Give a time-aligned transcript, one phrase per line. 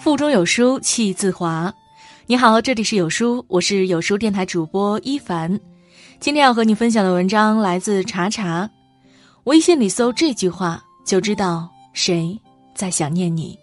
[0.00, 1.70] 腹中有书气自华。
[2.24, 5.60] 你好，这里是有书，我是有书电台主播一凡。
[6.20, 8.70] 今天要和你分享的文章来自查查。
[9.44, 12.40] 微信里搜这句话，就知道谁
[12.74, 13.58] 在想念你。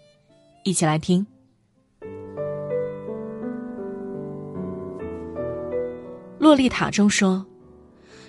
[0.62, 1.26] 一起来听。
[6.38, 7.44] 洛丽塔中说，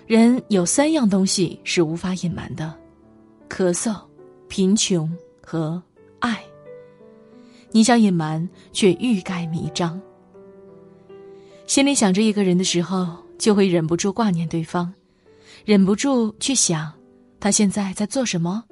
[0.07, 2.73] 人有三样东西是无法隐瞒的：
[3.53, 3.95] 咳嗽、
[4.47, 5.07] 贫穷
[5.45, 5.79] 和
[6.17, 6.43] 爱。
[7.69, 10.01] 你想隐瞒，却欲盖弥彰。
[11.67, 14.91] 心里想着一个人的时候，就会忍不住挂念对方，
[15.65, 16.91] 忍不住去想
[17.39, 18.63] 他现在在做什么，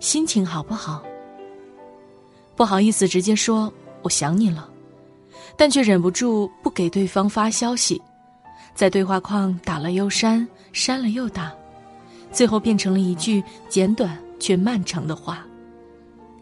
[0.00, 1.04] 心情好不好。
[2.56, 3.70] 不好意思直接说
[4.00, 4.70] 我想你了，
[5.54, 8.00] 但却忍不住不给对方发消息，
[8.74, 11.52] 在对话框打了又删，删了又打，
[12.32, 15.46] 最后变成了一句简短却漫长的话：“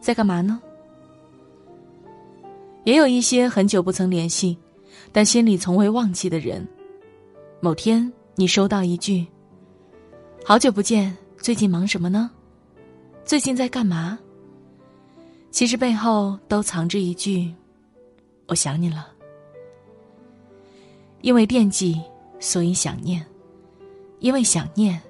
[0.01, 0.59] 在干嘛呢？”
[2.84, 4.56] 也有一些很久不曾联系。
[5.11, 6.67] 但心里从未忘记的人，
[7.61, 9.27] 某天你收到一句
[10.45, 12.31] ：“好久不见，最近忙什么呢？
[13.25, 14.19] 最近在干嘛？”
[15.51, 17.55] 其实背后都藏着一句
[18.48, 19.08] ：“我想你了。”
[21.23, 22.01] 因为惦记，
[22.39, 23.23] 所以想念；
[24.19, 25.01] 因为想念，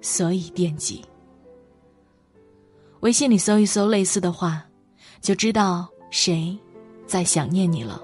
[0.00, 1.04] 所以惦记。
[3.04, 4.64] 微信里搜一搜类似的话，
[5.20, 6.58] 就知道谁
[7.06, 8.02] 在想念你了。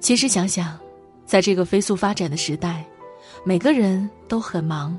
[0.00, 0.80] 其实想想，
[1.26, 2.82] 在这个飞速发展的时代，
[3.44, 4.98] 每个人都很忙，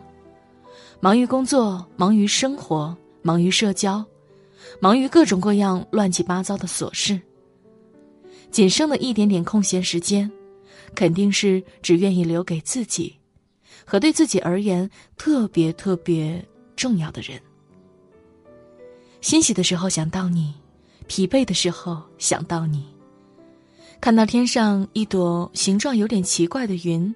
[0.99, 4.05] 忙于工作，忙于生活，忙于社交，
[4.79, 7.19] 忙于各种各样乱七八糟的琐事。
[8.51, 10.31] 仅剩的一点点空闲时间，
[10.93, 13.17] 肯定是只愿意留给自己，
[13.83, 17.41] 和对自己而言特别特别重要的人。
[19.25, 20.53] 欣喜的时候想到你，
[21.07, 22.85] 疲惫的时候想到你。
[23.99, 27.11] 看到天上一朵形状有点奇怪的云，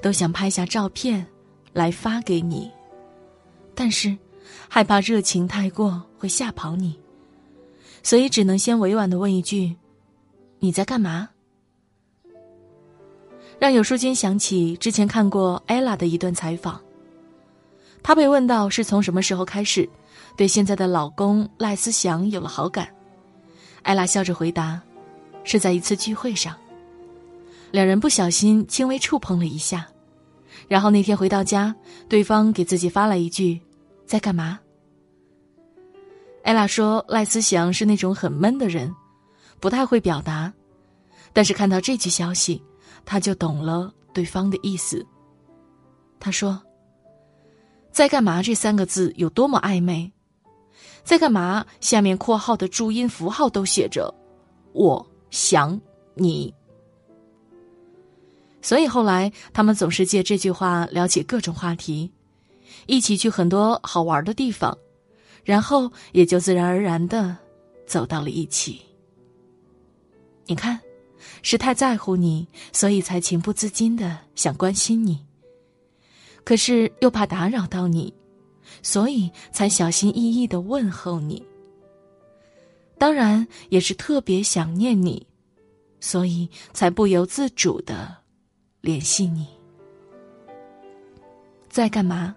[0.00, 1.26] 都想拍下照片
[1.72, 2.70] 来发给你，
[3.74, 4.16] 但是
[4.68, 6.96] 害怕热情太过会吓跑你，
[8.04, 9.74] 所以只能先委婉的问一句
[10.60, 11.30] ：“你在干嘛？”
[13.58, 16.80] 让有书君想起之前看过 ella 的一段采访，
[18.04, 19.88] 她被问到是从什么时候开始
[20.40, 22.88] 对现在的老公赖思祥有了好感，
[23.82, 24.80] 艾拉笑着回答。
[25.44, 26.56] 是在一次聚会上，
[27.70, 29.86] 两人不小心轻微触碰了一下，
[30.66, 31.74] 然后那天回到家，
[32.08, 33.60] 对方给自己发了一句
[34.06, 34.58] ：“在干嘛？”
[36.42, 38.90] 艾拉说：“赖思祥是那种很闷的人，
[39.60, 40.50] 不太会表达，
[41.34, 42.62] 但是看到这句消息，
[43.04, 45.04] 他就懂了对方的意思。”
[46.18, 46.58] 他说
[47.92, 50.10] ：“在干嘛？”这三个字有多么暧昧？
[51.04, 51.64] 在干嘛？
[51.80, 54.12] 下面括号的注音符号都写着
[54.72, 55.04] “我”。
[55.30, 55.80] 想
[56.14, 56.52] 你，
[58.60, 62.10] 所以后来他们总是借这句话聊起各种话题，
[62.86, 64.76] 一起去很多好玩的地方，
[65.44, 67.36] 然后也就自然而然的
[67.86, 68.82] 走到了一起。
[70.46, 70.80] 你看，
[71.42, 75.14] 是太在乎你，所以才情不自禁的想关心你；
[76.42, 78.12] 可是又怕打扰到你，
[78.82, 81.44] 所以才小心翼翼的问候你。
[82.98, 85.26] 当然也是特别想念你，
[86.00, 88.14] 所以才不由自主的
[88.80, 89.46] 联系你。
[91.68, 92.34] 在干嘛？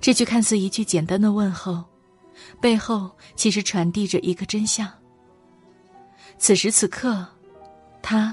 [0.00, 1.82] 这句看似一句简单的问候，
[2.60, 4.88] 背后其实传递着一个真相。
[6.38, 7.26] 此时此刻，
[8.02, 8.32] 他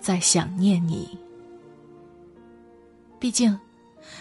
[0.00, 1.18] 在想念你。
[3.18, 3.58] 毕竟，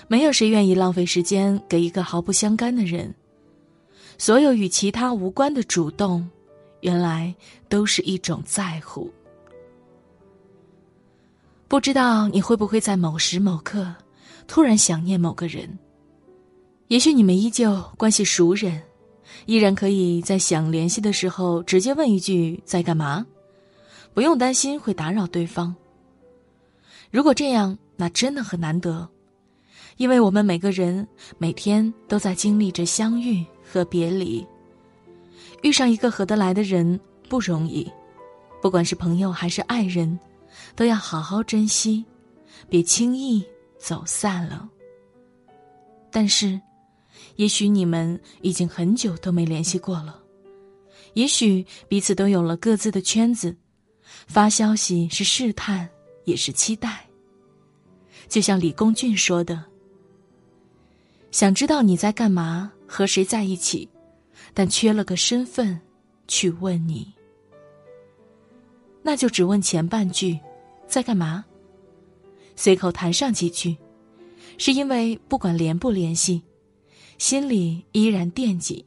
[0.08, 3.14] 没有谁愿意浪费时间给一个毫不相干的人。
[4.18, 6.28] 所有与其他无关的主动，
[6.82, 7.34] 原来
[7.70, 9.12] 都是一种在乎。
[11.68, 13.94] 不知道你会不会在某时某刻，
[14.48, 15.78] 突然想念某个人？
[16.88, 18.82] 也许你们依旧关系熟人，
[19.46, 23.26] 依然可以在想联系的时候直接问一句“在干嘛”，
[24.16, 25.76] 不用担心会打扰对方。
[27.12, 29.08] 如果这样，那真的很难得，
[29.98, 31.08] 因为我们每个人
[31.38, 33.46] 每天都在经历着相遇。
[33.70, 34.48] 和别离，
[35.62, 36.98] 遇上一个合得来的人
[37.28, 37.86] 不容易，
[38.62, 40.18] 不管是朋友还是爱人，
[40.74, 42.06] 都要好好珍惜，
[42.70, 43.46] 别轻易
[43.78, 44.70] 走散了。
[46.10, 46.58] 但是，
[47.36, 50.18] 也许你们已经很久都没联系过了，
[51.12, 53.54] 也许彼此都有了各自的圈子，
[54.28, 55.90] 发消息是试探，
[56.24, 57.06] 也是期待。
[58.30, 59.62] 就像李公俊说的。
[61.32, 63.88] 想知道你在干嘛，和谁在一起，
[64.54, 65.80] 但缺了个身份
[66.28, 67.14] 去问你。
[69.04, 70.40] 那就只问前半句，
[70.88, 71.46] 在干嘛？
[72.56, 73.78] 随口谈上几句，
[74.58, 76.42] 是因为不管联不联系，
[77.18, 78.84] 心里依然惦记，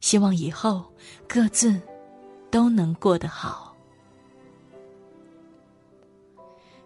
[0.00, 0.84] 希望以后
[1.26, 1.78] 各自
[2.50, 3.74] 都能过得好。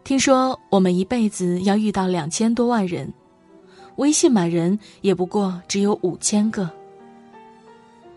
[0.03, 3.13] 听说我们一辈子要遇到两千多万人，
[4.01, 6.69] 微信满人也不过只有五千个。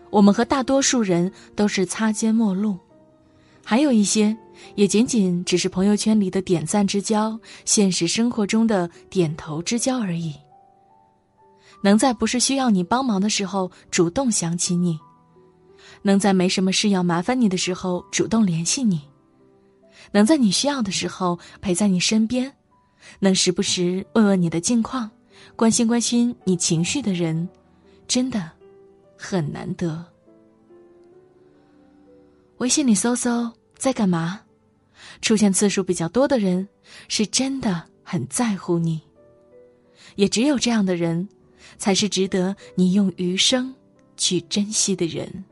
[0.08, 2.78] 我们和大多数人都是擦肩陌路，
[3.62, 4.34] 还有一些
[4.76, 10.34] 也仅仅只是朋友圈里的点赞之交，现实生活中的点头之交而已。
[11.82, 14.98] 能在不是需要你帮忙的时候主动想起你，
[16.00, 19.02] 能在没什么事要麻烦你的时候主动联系你。
[20.12, 22.50] 能在你需要的时候陪在你身边，
[23.18, 25.10] 能时不时问问你的近况，
[25.56, 27.48] 关心关心你情绪的人，
[28.06, 28.50] 真的
[29.16, 30.04] 很难得。
[32.58, 34.40] 微信里搜搜在干嘛，
[35.20, 36.68] 出现次数比较多的人，
[37.08, 39.00] 是真的很在乎你。
[40.16, 41.28] 也只有这样的人，
[41.78, 43.74] 才是值得你用余生
[44.16, 45.44] 去珍惜的人。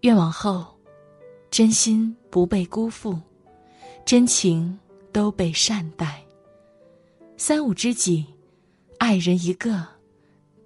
[0.00, 0.66] 愿往后。
[1.50, 3.18] 真心不被辜负，
[4.06, 4.78] 真情
[5.10, 6.22] 都被善待。
[7.42, 8.26] 三五知己，
[8.98, 9.82] 爱人一个，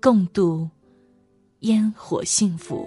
[0.02, 0.68] 共度
[1.60, 2.84] 烟火幸福。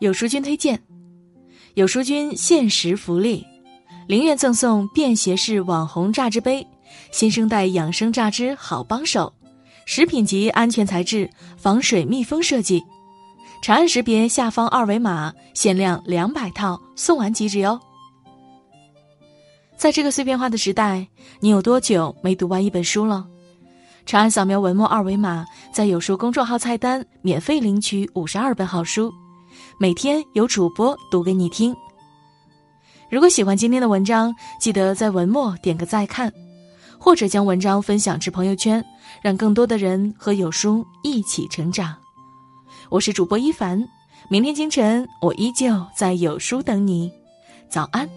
[0.00, 0.82] 有书君推荐，
[1.74, 3.46] 有书君限时福利，
[4.08, 6.66] 零元赠送便携式网红榨汁杯，
[7.12, 9.32] 新生代养生榨汁好帮手。
[9.86, 12.82] 食品级安全材质，防水密封设计，
[13.60, 17.78] 长按识别下方二维码，限量两百套，送完即止哟。
[19.76, 21.06] 在这个碎片化的时代，
[21.40, 23.26] 你有多久没读完一本书了？
[24.06, 29.12] 长按扫描文末二维码，在有书公众号菜单免费领取五十二本好书，
[29.78, 31.76] 每天有主播读给你听。
[33.10, 36.32] 如果喜欢今天的文章，记得在文末点个再看。
[37.00, 38.84] 或者将文章分享至朋友圈，
[39.22, 41.94] 让更多的人和有书一起成长。
[42.90, 43.86] 我是主播一凡
[44.30, 47.12] 明天清晨我依旧在有书等你
[47.68, 48.08] 早安。